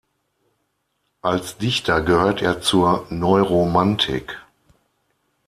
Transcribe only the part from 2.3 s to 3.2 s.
er zur